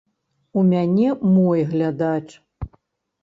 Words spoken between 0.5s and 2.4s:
У мяне мой глядач.